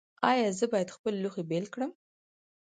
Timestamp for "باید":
0.71-0.93